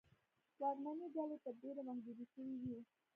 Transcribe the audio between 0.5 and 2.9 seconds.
واکمنې ډلې تر ډېره محدودې شوې وې.